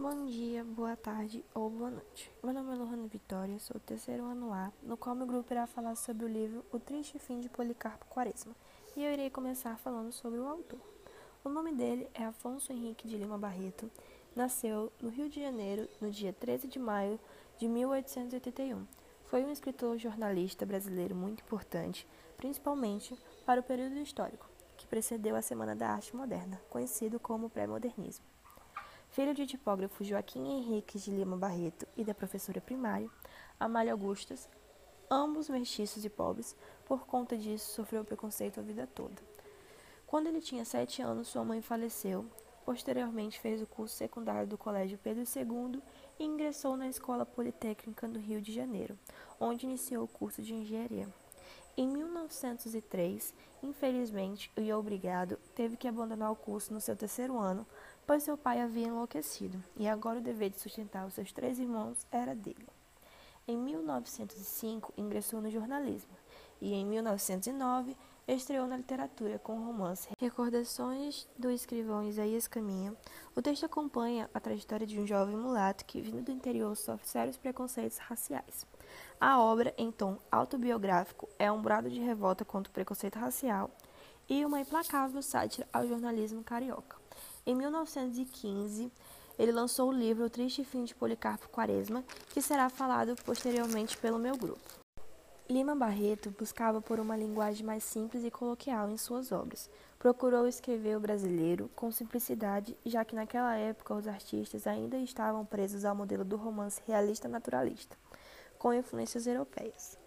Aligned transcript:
Bom 0.00 0.24
dia, 0.24 0.64
boa 0.64 0.96
tarde 0.96 1.44
ou 1.54 1.68
boa 1.68 1.90
noite. 1.90 2.32
Meu 2.42 2.54
nome 2.54 2.72
é 2.72 2.74
Lohane 2.74 3.06
Vitória, 3.06 3.58
sou 3.58 3.76
o 3.76 3.80
terceiro 3.80 4.24
ano 4.24 4.50
A, 4.50 4.72
no 4.82 4.96
qual 4.96 5.14
meu 5.14 5.26
grupo 5.26 5.52
irá 5.52 5.66
falar 5.66 5.94
sobre 5.94 6.24
o 6.24 6.28
livro 6.28 6.64
O 6.72 6.78
Triste 6.78 7.18
Fim 7.18 7.38
de 7.38 7.50
Policarpo 7.50 8.06
Quaresma, 8.06 8.56
e 8.96 9.04
eu 9.04 9.12
irei 9.12 9.28
começar 9.28 9.76
falando 9.76 10.10
sobre 10.10 10.38
o 10.38 10.48
autor. 10.48 10.80
O 11.44 11.50
nome 11.50 11.74
dele 11.74 12.08
é 12.14 12.24
Afonso 12.24 12.72
Henrique 12.72 13.06
de 13.06 13.18
Lima 13.18 13.36
Barreto, 13.36 13.90
nasceu 14.34 14.90
no 15.02 15.10
Rio 15.10 15.28
de 15.28 15.38
Janeiro 15.38 15.86
no 16.00 16.10
dia 16.10 16.32
13 16.32 16.66
de 16.66 16.78
maio 16.78 17.20
de 17.58 17.68
1881. 17.68 18.86
Foi 19.26 19.44
um 19.44 19.52
escritor 19.52 19.98
jornalista 19.98 20.64
brasileiro 20.64 21.14
muito 21.14 21.42
importante, 21.42 22.08
principalmente 22.38 23.14
para 23.44 23.60
o 23.60 23.64
período 23.64 23.98
histórico 23.98 24.48
que 24.78 24.86
precedeu 24.86 25.36
a 25.36 25.42
Semana 25.42 25.76
da 25.76 25.90
Arte 25.90 26.16
Moderna, 26.16 26.58
conhecido 26.70 27.20
como 27.20 27.50
pré-modernismo. 27.50 28.24
Filho 29.20 29.34
de 29.34 29.44
tipógrafo 29.44 30.02
Joaquim 30.02 30.48
Henrique 30.50 30.98
de 30.98 31.10
Lima 31.10 31.36
Barreto 31.36 31.86
e 31.94 32.02
da 32.02 32.14
professora 32.14 32.58
primária 32.58 33.06
Amália 33.60 33.92
Augustas, 33.92 34.48
ambos 35.10 35.50
mestiços 35.50 36.02
e 36.06 36.08
pobres, 36.08 36.56
por 36.86 37.04
conta 37.04 37.36
disso 37.36 37.70
sofreu 37.70 38.02
preconceito 38.02 38.58
a 38.58 38.62
vida 38.62 38.86
toda. 38.86 39.22
Quando 40.06 40.28
ele 40.28 40.40
tinha 40.40 40.64
sete 40.64 41.02
anos, 41.02 41.28
sua 41.28 41.44
mãe 41.44 41.60
faleceu. 41.60 42.24
Posteriormente, 42.64 43.38
fez 43.38 43.60
o 43.60 43.66
curso 43.66 43.94
secundário 43.94 44.48
do 44.48 44.56
Colégio 44.56 44.96
Pedro 44.96 45.22
II 45.22 45.82
e 46.18 46.24
ingressou 46.24 46.74
na 46.74 46.88
Escola 46.88 47.26
Politécnica 47.26 48.08
do 48.08 48.18
Rio 48.18 48.40
de 48.40 48.54
Janeiro, 48.54 48.98
onde 49.38 49.66
iniciou 49.66 50.04
o 50.04 50.08
curso 50.08 50.40
de 50.40 50.54
engenharia. 50.54 51.06
Em 51.76 51.86
1903, 51.86 53.34
infelizmente 53.62 54.50
e 54.56 54.72
obrigado, 54.72 55.36
teve 55.54 55.76
que 55.76 55.86
abandonar 55.86 56.32
o 56.32 56.36
curso 56.36 56.72
no 56.72 56.80
seu 56.80 56.96
terceiro 56.96 57.38
ano, 57.38 57.66
pois 58.10 58.24
seu 58.24 58.36
pai 58.36 58.60
havia 58.60 58.88
enlouquecido 58.88 59.62
e 59.76 59.86
agora 59.86 60.18
o 60.18 60.20
dever 60.20 60.50
de 60.50 60.58
sustentar 60.58 61.06
os 61.06 61.14
seus 61.14 61.30
três 61.30 61.60
irmãos 61.60 62.04
era 62.10 62.34
dele. 62.34 62.66
Em 63.46 63.56
1905, 63.56 64.92
ingressou 64.96 65.40
no 65.40 65.48
jornalismo 65.48 66.10
e 66.60 66.74
em 66.74 66.84
1909 66.84 67.96
estreou 68.26 68.66
na 68.66 68.78
literatura 68.78 69.38
com 69.38 69.56
o 69.56 69.64
romance 69.64 70.08
Recordações 70.18 71.28
do 71.38 71.52
escrivão 71.52 72.02
Isaías 72.02 72.48
Caminha. 72.48 72.96
O 73.36 73.40
texto 73.40 73.64
acompanha 73.64 74.28
a 74.34 74.40
trajetória 74.40 74.88
de 74.88 74.98
um 74.98 75.06
jovem 75.06 75.36
mulato 75.36 75.84
que, 75.84 76.00
vindo 76.00 76.22
do 76.22 76.32
interior, 76.32 76.76
sofre 76.76 77.06
sérios 77.06 77.36
preconceitos 77.36 77.98
raciais. 77.98 78.66
A 79.20 79.40
obra, 79.40 79.72
em 79.78 79.92
tom 79.92 80.18
autobiográfico, 80.32 81.28
é 81.38 81.52
um 81.52 81.62
brado 81.62 81.88
de 81.88 82.00
revolta 82.00 82.44
contra 82.44 82.72
o 82.72 82.74
preconceito 82.74 83.20
racial 83.20 83.70
e 84.28 84.44
uma 84.44 84.58
implacável 84.58 85.22
sátira 85.22 85.68
ao 85.72 85.86
jornalismo 85.86 86.42
carioca. 86.42 86.99
Em 87.46 87.54
1915, 87.54 88.92
ele 89.38 89.52
lançou 89.52 89.88
o 89.88 89.92
livro 89.92 90.24
O 90.24 90.30
Triste 90.30 90.62
Fim 90.62 90.84
de 90.84 90.94
Policarpo 90.94 91.48
Quaresma, 91.48 92.04
que 92.28 92.42
será 92.42 92.68
falado 92.68 93.16
posteriormente 93.24 93.96
pelo 93.96 94.18
meu 94.18 94.36
grupo. 94.36 94.80
Lima 95.48 95.74
Barreto 95.74 96.30
buscava 96.38 96.80
por 96.80 97.00
uma 97.00 97.16
linguagem 97.16 97.66
mais 97.66 97.82
simples 97.82 98.22
e 98.22 98.30
coloquial 98.30 98.88
em 98.88 98.96
suas 98.96 99.32
obras. 99.32 99.68
Procurou 99.98 100.46
escrever 100.46 100.96
o 100.96 101.00
brasileiro 101.00 101.68
com 101.74 101.90
simplicidade, 101.90 102.76
já 102.86 103.04
que 103.04 103.16
naquela 103.16 103.56
época 103.56 103.94
os 103.94 104.06
artistas 104.06 104.66
ainda 104.66 104.96
estavam 104.98 105.44
presos 105.44 105.84
ao 105.84 105.96
modelo 105.96 106.24
do 106.24 106.36
romance 106.36 106.80
realista 106.86 107.26
naturalista, 107.26 107.96
com 108.58 108.72
influências 108.72 109.26
europeias. 109.26 109.98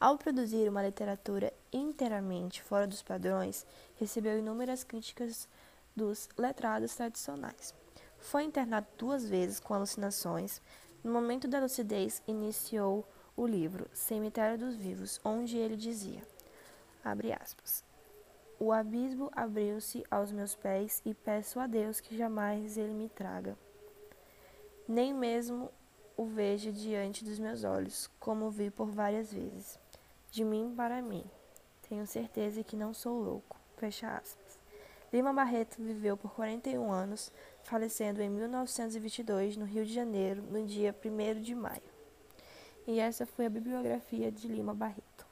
Ao 0.00 0.18
produzir 0.18 0.68
uma 0.68 0.82
literatura 0.82 1.52
inteiramente 1.72 2.60
fora 2.62 2.86
dos 2.86 3.00
padrões, 3.00 3.64
recebeu 3.94 4.38
inúmeras 4.38 4.82
críticas 4.82 5.46
dos 5.94 6.28
letrados 6.36 6.94
tradicionais. 6.94 7.74
Foi 8.18 8.44
internado 8.44 8.86
duas 8.96 9.28
vezes 9.28 9.60
com 9.60 9.74
alucinações. 9.74 10.60
No 11.02 11.12
momento 11.12 11.46
da 11.46 11.60
lucidez, 11.60 12.22
iniciou 12.26 13.06
o 13.36 13.46
livro 13.46 13.88
Cemitério 13.92 14.58
dos 14.58 14.76
Vivos, 14.76 15.20
onde 15.24 15.56
ele 15.56 15.76
dizia, 15.76 16.22
aspas, 17.40 17.84
o 18.58 18.72
abismo 18.72 19.30
abriu-se 19.34 20.04
aos 20.10 20.32
meus 20.32 20.54
pés 20.54 21.02
e 21.04 21.12
peço 21.12 21.58
a 21.58 21.66
Deus 21.66 22.00
que 22.00 22.16
jamais 22.16 22.76
ele 22.78 22.94
me 22.94 23.08
traga. 23.08 23.58
Nem 24.86 25.12
mesmo 25.12 25.70
o 26.16 26.24
veja 26.24 26.70
diante 26.70 27.24
dos 27.24 27.38
meus 27.38 27.64
olhos, 27.64 28.08
como 28.20 28.50
vi 28.50 28.70
por 28.70 28.86
várias 28.86 29.32
vezes. 29.32 29.78
De 30.30 30.44
mim 30.44 30.72
para 30.76 31.02
mim. 31.02 31.24
Tenho 31.88 32.06
certeza 32.06 32.62
que 32.62 32.76
não 32.76 32.94
sou 32.94 33.20
louco. 33.20 33.58
Fecha 33.76 34.08
aspas. 34.16 34.43
Lima 35.14 35.32
Barreto 35.32 35.80
viveu 35.80 36.16
por 36.16 36.32
41 36.32 36.90
anos, 36.90 37.30
falecendo 37.62 38.20
em 38.20 38.28
1922 38.28 39.56
no 39.56 39.64
Rio 39.64 39.86
de 39.86 39.94
Janeiro, 39.94 40.42
no 40.42 40.66
dia 40.66 40.92
1 40.92 41.40
de 41.40 41.54
maio. 41.54 41.80
E 42.84 42.98
essa 42.98 43.24
foi 43.24 43.46
a 43.46 43.48
bibliografia 43.48 44.32
de 44.32 44.48
Lima 44.48 44.74
Barreto. 44.74 45.23